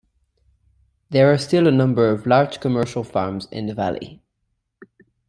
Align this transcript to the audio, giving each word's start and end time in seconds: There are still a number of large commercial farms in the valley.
There 1.11 1.31
are 1.31 1.37
still 1.37 1.67
a 1.67 1.71
number 1.71 2.09
of 2.09 2.25
large 2.25 2.59
commercial 2.59 3.03
farms 3.03 3.47
in 3.51 3.67
the 3.67 3.75
valley. 3.75 4.23